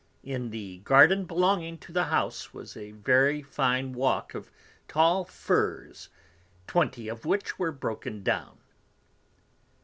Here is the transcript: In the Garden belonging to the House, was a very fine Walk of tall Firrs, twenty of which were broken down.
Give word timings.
In 0.23 0.49
the 0.49 0.79
Garden 0.79 1.25
belonging 1.25 1.77
to 1.77 1.91
the 1.91 2.05
House, 2.05 2.55
was 2.55 2.75
a 2.75 2.89
very 2.89 3.43
fine 3.43 3.93
Walk 3.93 4.33
of 4.33 4.49
tall 4.87 5.25
Firrs, 5.25 6.09
twenty 6.65 7.07
of 7.07 7.23
which 7.23 7.59
were 7.59 7.71
broken 7.71 8.23
down. 8.23 8.57